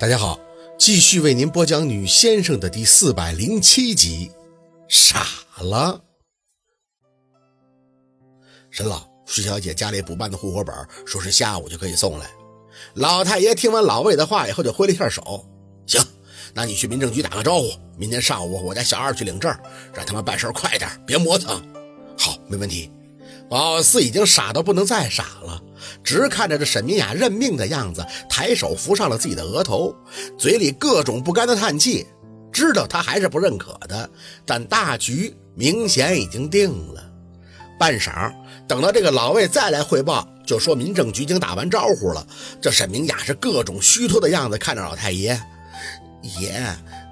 [0.00, 0.40] 大家好，
[0.78, 4.32] 继续为您播讲《女先生》的第四百零七集。
[4.88, 5.26] 傻
[5.58, 6.00] 了，
[8.70, 10.74] 沈老，徐小姐家里补办的户口本，
[11.04, 12.30] 说是下午就可以送来。
[12.94, 15.46] 老太爷听完老魏的话以后，就挥了一下手
[15.84, 16.02] ：“行，
[16.54, 19.54] 那你去民政局打个招呼，明天上午我家小二去领证，
[19.92, 21.62] 让他们办事快点，别磨蹭。”
[22.16, 22.90] 好，没问题。
[23.50, 25.62] 宝四已经傻到不能再傻了，
[26.02, 29.94] 直看着这沈明雅认命的样子，抬手扶上了自己的额头，
[30.38, 32.06] 嘴里各种不甘的叹气。
[32.52, 34.10] 知道他还是不认可的，
[34.44, 37.02] 但大局明显已经定了。
[37.78, 38.34] 半晌，
[38.66, 42.26] 等到这个老魏再来汇报，就说民政局已经打完招呼了。
[42.60, 45.40] 这沈明雅是各种虚脱的样子，看着老太爷
[46.40, 46.60] ：“爷，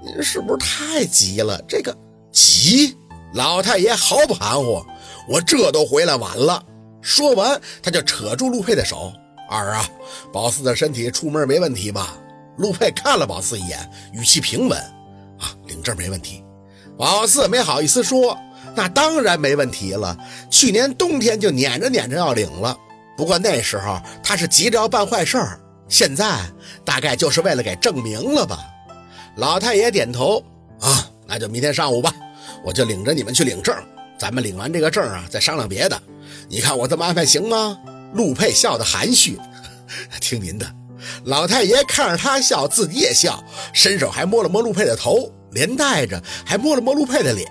[0.05, 1.63] 您是不是太急了？
[1.69, 1.97] 这个
[2.33, 2.97] 急？”
[3.33, 4.85] 老太爷毫不含糊。
[5.29, 6.63] 我这都回来晚了。
[7.09, 9.11] 说完，他就扯住陆佩的手
[9.49, 9.89] ：“二啊，
[10.31, 12.19] 宝四的身体出门没问题吧？”
[12.59, 14.79] 陆佩看了宝四一眼，语气平稳
[15.41, 16.45] ：“啊，领证没问题。”
[16.99, 18.37] 宝四没好意思说
[18.77, 20.15] ：“那当然没问题了。
[20.51, 22.77] 去年冬天就撵着撵着要领了，
[23.17, 26.39] 不过那时候他是急着要办坏事儿，现在
[26.85, 28.61] 大概就是为了给证明了吧？”
[29.37, 30.45] 老太爷点头
[30.79, 32.13] ：“啊，那就明天上午吧，
[32.63, 33.75] 我就领着你们去领证。”
[34.19, 35.99] 咱们领完这个证啊，再商量别的。
[36.49, 37.79] 你看我这么安排行吗？
[38.15, 39.39] 陆佩笑得含蓄，
[40.21, 40.67] 听您的。
[41.25, 47.51] 老太爷看着他笑，自己也笑，伸手还摸了摸陆佩的头，连带着还摸了摸陆佩的脸。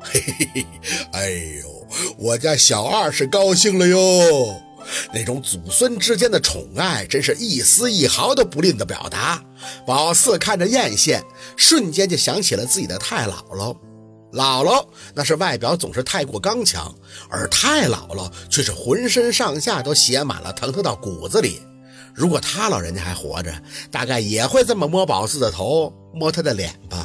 [0.00, 0.66] 嘿嘿嘿，
[1.12, 1.30] 哎
[1.62, 1.86] 呦，
[2.18, 4.60] 我家小二是高兴了哟。
[5.12, 9.42] 那种祖孙之间的宠爱，真是一丝一毫都不吝的表达。
[9.86, 11.22] 宝四看着艳羡，
[11.56, 13.76] 瞬间就想起了自己的太姥姥。
[14.32, 16.94] 姥姥那是外表总是太过刚强，
[17.28, 21.60] 而太姥姥却是浑身上下都写满了疼疼到骨子里。
[22.14, 23.52] 如果他老人家还活着，
[23.90, 27.04] 大概也会这么摸宝四的头，摸他的脸吧。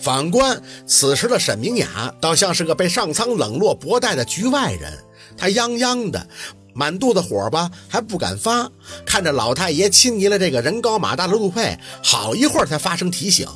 [0.00, 4.96] 反观此时的沈明雅，倒像是个被上苍冷落薄待的局外人。
[5.36, 6.26] 她泱泱的，
[6.72, 8.70] 满肚子火吧，还不敢发。
[9.04, 13.46] 看着老太爷亲昵了这个人高马大的陆佩，好一会儿才发声提醒：“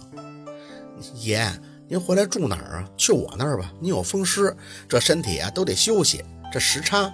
[1.23, 1.51] 爷。”
[1.89, 2.89] 您回来住哪儿啊？
[2.97, 3.73] 去我那儿吧。
[3.81, 4.57] 你有风湿，
[4.89, 6.25] 这身体啊都得休息。
[6.53, 7.13] 这时差，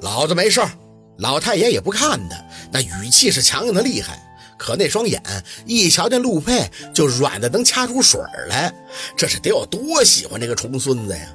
[0.00, 0.70] 老子没事儿。
[1.18, 2.36] 老太爷也不看他，
[2.70, 4.24] 那语气是强硬的厉害。
[4.56, 5.22] 可那双眼
[5.66, 8.72] 一瞧见陆佩，就软的能掐出水来。
[9.16, 11.28] 这是得有多喜欢这个重孙子呀！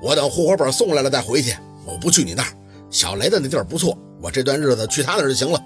[0.00, 1.56] 我等户口本送来了再回去。
[1.84, 2.48] 我不去你那儿。
[2.90, 5.60] 小雷子那地儿不错，我这段日子去他那儿就行了。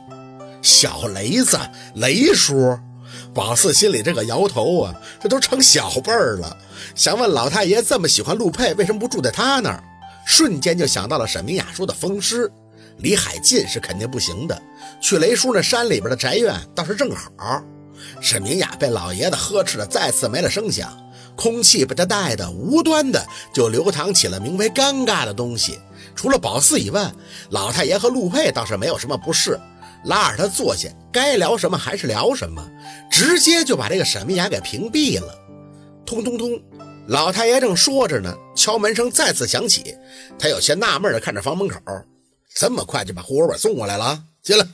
[0.63, 1.59] 小雷子，
[1.97, 2.79] 雷叔。
[3.35, 6.57] 宝四心里这个摇头啊，这都成小辈儿了。
[6.95, 9.83] 想问老太爷这么喜欢陆佩，为什么不住在他那儿？
[10.25, 12.51] 瞬间就想到了沈明雅说的风湿，
[12.99, 14.63] 离海近是肯定不行的。
[15.01, 17.63] 去雷叔那山里边的宅院倒是正好。
[18.21, 20.97] 沈明雅被老爷子呵斥的再次没了声响，
[21.37, 25.79] 空气被他带的无端的就流淌起了名为尴尬的东西。
[26.15, 27.11] 除了宝四以外，
[27.51, 29.59] 老太爷和陆佩倒是没有什么不适。
[30.05, 32.69] 拉着他坐下，该聊什么还是聊什么，
[33.11, 35.39] 直接就把这个沈明雅给屏蔽了。
[36.05, 36.61] 通通通，
[37.07, 39.95] 老太爷正说着呢，敲门声再次响起。
[40.39, 41.79] 他有些纳闷的看着房门口，
[42.55, 44.23] 这么快就把户口本送过来了？
[44.43, 44.67] 进来，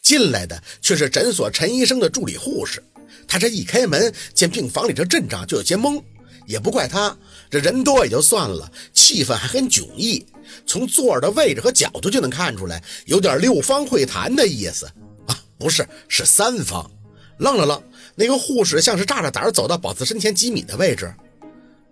[0.00, 2.82] 进来的却是诊所陈医生的助理护士。
[3.26, 6.00] 他这一开门，见病房里这阵仗，就有些懵。
[6.46, 7.16] 也不怪他，
[7.50, 10.24] 这人多也就算了，气氛还很迥异。
[10.66, 14.86] 从座儿的位置和角度就能看出来，有点六方会谈的意思
[15.26, 15.38] 啊！
[15.58, 16.90] 不是，是三方。
[17.38, 17.82] 愣了愣，
[18.14, 21.12] 那个护士像是炸着胆儿走到宝子身前几米的位置。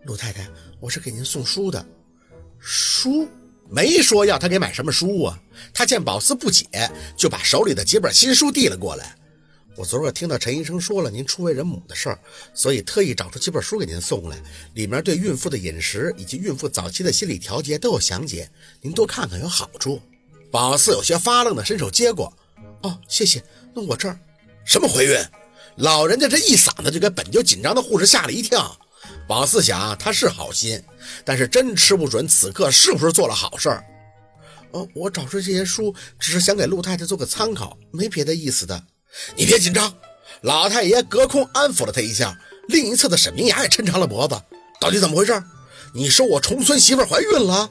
[0.05, 0.49] 陆太太，
[0.81, 1.85] 我是给您送书的。
[2.59, 3.29] 书？
[3.71, 5.39] 没说要他给买什么书啊？
[5.73, 6.67] 他见宝四不解，
[7.17, 9.17] 就把手里的几本新书递了过来。
[9.77, 12.19] 我昨儿个听到陈医生说了您初为人母的事儿，
[12.55, 14.41] 所以特意找出几本书给您送来，
[14.75, 18.49] 里面对孕妇的饮食以及孕妇早期的心理调节都有详解，
[18.81, 20.01] 您多看看有好处。
[20.51, 22.33] 宝四有些发愣的伸手接过，
[22.83, 23.43] 哦，谢谢。
[23.75, 24.17] 那我这儿
[24.65, 25.17] 什么怀孕？
[25.77, 28.79] 老人家这一嗓子就给本就紧张的护士吓了一跳。
[29.27, 30.81] 宝四想他是好心，
[31.25, 33.85] 但是真吃不准此刻是不是做了好事儿。
[34.71, 38.81] 哦，我找出这些书只是想给陆太太做个参考，没别的意思的。
[39.37, 39.95] 你别紧张，
[40.43, 42.39] 老太爷隔空安抚了他一下。
[42.69, 44.41] 另一侧的沈明雅也抻长了脖子，
[44.81, 45.43] 到底怎么回事？
[45.93, 47.71] 你说我重孙媳妇怀孕了？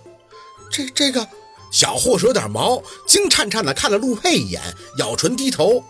[0.72, 1.28] 这这个
[1.72, 4.62] 小护士有点毛，惊颤颤的看了陆佩一眼，
[4.98, 5.84] 咬唇低头。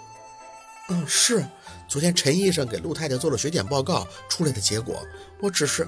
[0.89, 1.45] 嗯，是
[1.87, 5.05] 昨天陈医生给陆太太做了血检报告出来的结果。
[5.41, 5.87] 我只是，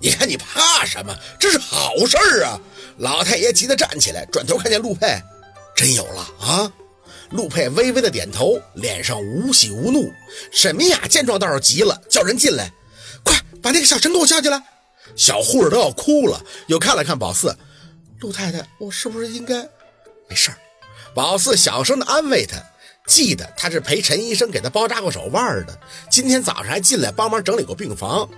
[0.00, 1.16] 你看你怕什么？
[1.38, 2.60] 这是好事儿啊！
[2.98, 5.22] 老太爷急得站起来，转头看见陆佩，
[5.74, 6.72] 真有了啊！
[7.32, 10.12] 陆佩微微的点头，脸上无喜无怒。
[10.50, 12.70] 沈明雅见状倒是急了，叫人进来，
[13.22, 14.62] 快把那个小陈给我叫进来。
[15.16, 17.56] 小护士都要哭了，又看了看宝四，
[18.20, 19.68] 陆太太，我是不是应该？
[20.28, 20.58] 没事儿。
[21.14, 22.56] 宝四小声的安慰他，
[23.06, 25.78] 记得他是陪陈医生给他包扎过手腕的，
[26.10, 28.28] 今天早上还进来帮忙整理过病房，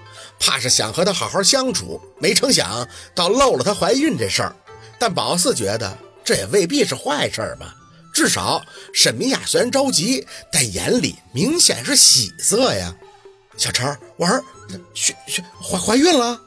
[0.40, 4.56] 怕是想和他好好相处，没成想倒漏了她怀孕这事儿。
[4.98, 7.74] 但宝四觉得这也未必是坏事吧。
[8.14, 8.64] 至少
[8.94, 12.94] 沈明雅虽然着急，但眼里明显是喜色呀。
[13.56, 13.84] 小陈
[14.16, 14.42] 我儿
[15.60, 16.40] 怀怀怀孕了。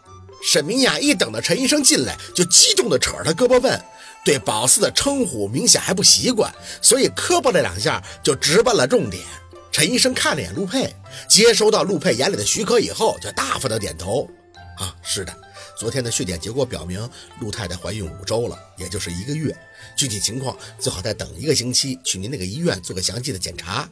[0.44, 3.81] 沈明雅一等到陈医生进来，就激动地扯着他胳膊问，
[4.24, 9.24] 对宝四的称呼明显还不习惯，所以磕巴了两下就直奔了重点。
[9.72, 10.96] 陈医生看了眼陆佩，
[11.28, 14.30] 接收到陆佩眼里的许可以后，就大方的点头。
[14.78, 15.36] 啊，是的。
[15.77, 17.07] 昨天的血检结果表明，
[17.39, 19.56] 陆太太怀孕五周了，也就是一个月。
[19.95, 23.88] 具体情况最好再等一个星期，去您那个医院做个详细的检查。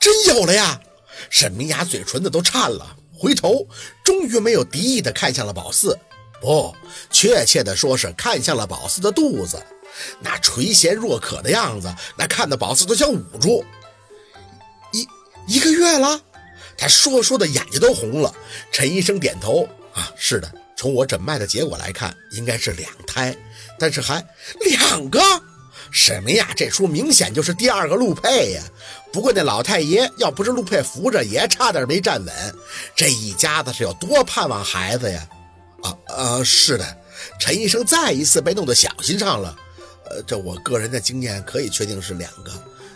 [0.00, 0.80] 真有了呀！
[1.30, 3.66] 沈明雅嘴唇子都颤了，回头
[4.04, 5.96] 终于没有敌意的看向了宝四，
[6.40, 6.74] 不，
[7.10, 9.62] 确切的说是看向了宝四的肚子，
[10.20, 13.64] 那垂涎若渴的样子，那看的宝四都想捂住。
[14.92, 15.08] 一
[15.46, 16.20] 一个月了，
[16.76, 18.34] 他说说的眼睛都红了。
[18.72, 20.52] 陈医生点头，啊，是的。
[20.76, 23.34] 从我诊脉的结果来看，应该是两胎，
[23.78, 24.24] 但是还
[24.60, 25.20] 两个。
[25.90, 28.62] 什么呀这出明显就是第二个陆佩呀。
[29.12, 32.34] 不过那老太爷要不是陆佩扶着，也差点没站稳。
[32.94, 35.26] 这一家子是有多盼望孩子呀？
[35.82, 36.98] 啊啊，是的。
[37.40, 39.56] 陈医生再一次被弄得小心上了。
[40.10, 42.52] 呃，这我个人的经验可以确定是两个，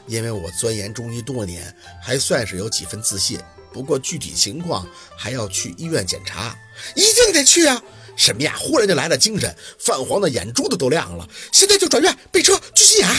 [0.07, 3.41] 因为我钻研中医多年，还算是有几分自信。
[3.73, 4.87] 不过具体情况
[5.17, 6.57] 还要去医院检查，
[6.95, 7.83] 一定得去啊！
[8.17, 11.27] 沈明雅忽然就来了精神，泛黄的眼珠子都亮了。
[11.53, 13.17] 现在就转院备车去新雅。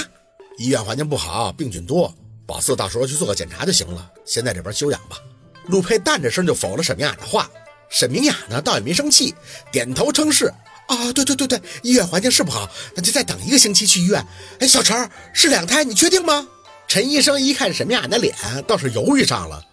[0.57, 2.13] 医院环境不好，病菌多，
[2.45, 4.11] 宝四到时候去做个检查就行了。
[4.25, 5.17] 先在这边休养吧。
[5.67, 7.49] 陆佩淡着声就否了沈明雅的话。
[7.89, 9.33] 沈明雅呢，倒也没生气，
[9.71, 10.53] 点头称是。
[10.87, 14.25] 啊，对对对对，医院环境是不好，那就再等一个星期去医院。
[14.59, 16.47] 哎，小陈是两胎，你确定吗？
[16.87, 18.35] 陈医生一看沈明雅的脸，
[18.67, 19.63] 倒是犹豫上了。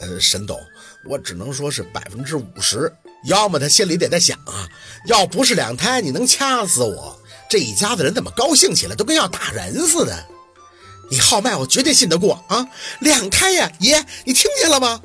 [0.00, 0.58] 呃，沈董，
[1.04, 2.92] 我只能说是百分之五十。
[3.24, 4.66] 要么他心里得在想啊，
[5.06, 7.18] 要不是两胎，你能掐死我？
[7.48, 10.26] 这一家子人怎么高兴起来，都跟要打人似的？
[11.10, 12.66] 你号脉，我绝对信得过啊！
[13.00, 15.02] 两胎呀，爷，你听见了吗？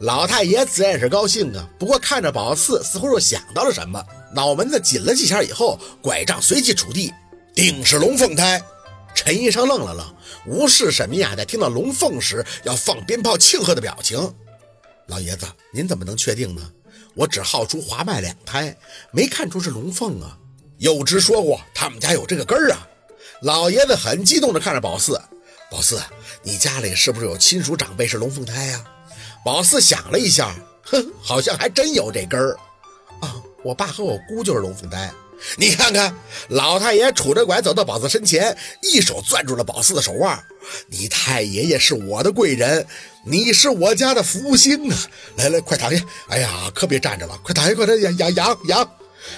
[0.00, 4.04] 老太爷自然是高兴啊，不过看着宝四，似乎又想到了什么，
[4.34, 7.12] 脑门子紧了几下以后，拐杖随即杵地，
[7.54, 8.60] 定是龙凤胎。
[9.14, 10.14] 陈医生愣了愣，
[10.46, 14.34] 无视沈明雅在听到龙凤时要放鞭炮庆贺的表情。
[15.06, 16.62] 老爷子，您怎么能确定呢？
[17.14, 18.76] 我只号出华脉两胎，
[19.10, 20.38] 没看出是龙凤啊。
[20.78, 22.86] 有之说过，他们家有这个根儿啊。
[23.42, 25.20] 老爷子很激动地看着宝四，
[25.70, 26.00] 宝四，
[26.42, 28.84] 你家里是不是有亲属长辈是龙凤胎呀？
[29.44, 32.56] 宝四想了一下， 哼， 好像还真有这根儿
[33.20, 33.34] 啊。
[33.64, 35.10] 我爸和我姑就是龙凤胎。
[35.56, 36.14] 你看看，
[36.48, 40.42] 老太爷杵着拐走到宝四身前，一手攥住了宝四的手腕。
[40.88, 42.86] 你太爷爷是我的贵人，
[43.24, 44.98] 你是我家的福星啊！
[45.36, 46.04] 来来，快躺下！
[46.28, 48.90] 哎呀，可别站着了，快躺下，快点养养养养。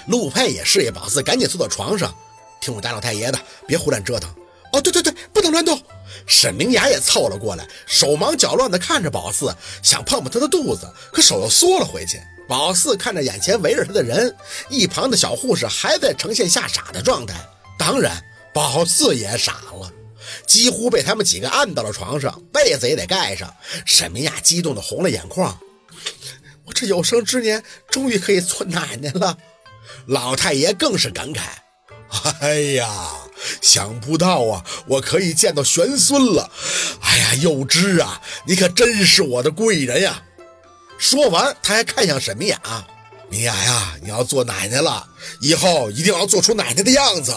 [0.07, 2.13] 陆佩也示意宝四赶紧坐到床上，
[2.61, 4.29] 听我大老太爷的，别胡乱折腾。
[4.73, 5.81] 哦，对对对，不能乱动。
[6.27, 12.21] 沈明雅也凑了过来，手忙脚乱地看着宝四，想碰碰他的肚子，可手又缩了回去。
[12.51, 14.35] 宝四看着眼前围着他的人，
[14.67, 17.33] 一旁的小护士还在呈现吓傻的状态。
[17.79, 18.21] 当然，
[18.53, 19.89] 宝四也傻了，
[20.45, 23.55] 几乎被他们几个按到了床上，被子也得盖上。
[23.85, 25.57] 沈明雅激动的红了眼眶，
[26.65, 29.37] 我这有生之年终于可以做奶奶了。
[30.07, 31.39] 老太爷更是感慨
[32.41, 32.89] ：“哎呀，
[33.61, 36.51] 想不到啊，我可以见到玄孙了！
[36.99, 40.23] 哎呀，幼枝啊，你可真是我的贵人呀！”
[41.01, 42.61] 说完，他还看向沈明雅
[43.27, 45.03] ：“明雅呀，你要做奶奶了，
[45.41, 47.35] 以后一定要做出奶奶的样子。”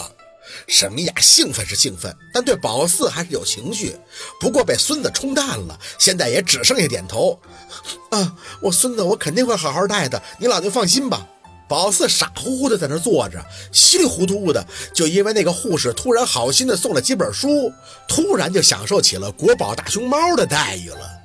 [0.69, 3.97] 沈明雅兴奋是兴奋，但对宝四还是有情绪。
[4.39, 7.39] 不过被孙子冲淡了，现在也只剩下点头。
[8.11, 11.27] 啊，我孙子，我肯定会好好带的，你老就放心吧。
[11.67, 17.73] 宝四傻乎乎的在那坐着，稀里糊涂的，就因为那个护士突然好心的送了几本书，
[18.07, 21.24] 突然就享受起了国宝大熊猫的待遇了。